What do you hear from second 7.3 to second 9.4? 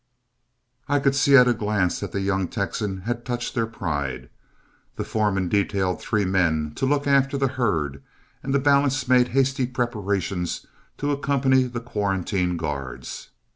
the herd, and the balance made